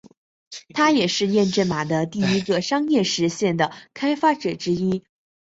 [0.73, 5.03] 他也是验证码的第一个商业实现的开发者之一。